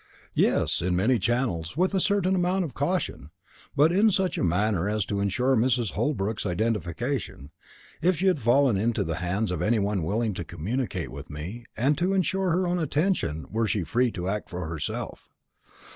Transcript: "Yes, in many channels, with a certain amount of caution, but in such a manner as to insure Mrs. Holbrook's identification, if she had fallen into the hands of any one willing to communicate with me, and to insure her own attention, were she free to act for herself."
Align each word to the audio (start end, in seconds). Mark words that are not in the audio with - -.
"Yes, 0.33 0.81
in 0.81 0.95
many 0.95 1.19
channels, 1.19 1.77
with 1.77 1.93
a 1.93 1.99
certain 1.99 2.33
amount 2.33 2.65
of 2.65 2.73
caution, 2.73 3.29
but 3.75 3.91
in 3.91 4.09
such 4.09 4.35
a 4.35 4.43
manner 4.43 4.89
as 4.89 5.05
to 5.05 5.19
insure 5.19 5.55
Mrs. 5.55 5.91
Holbrook's 5.91 6.43
identification, 6.43 7.51
if 8.01 8.17
she 8.17 8.25
had 8.25 8.39
fallen 8.39 8.77
into 8.77 9.03
the 9.03 9.17
hands 9.17 9.51
of 9.51 9.61
any 9.61 9.77
one 9.77 10.01
willing 10.01 10.33
to 10.33 10.43
communicate 10.43 11.11
with 11.11 11.29
me, 11.29 11.65
and 11.77 11.99
to 11.99 12.15
insure 12.15 12.49
her 12.49 12.65
own 12.65 12.79
attention, 12.79 13.45
were 13.51 13.67
she 13.67 13.83
free 13.83 14.09
to 14.13 14.27
act 14.27 14.49
for 14.49 14.67
herself." 14.67 15.29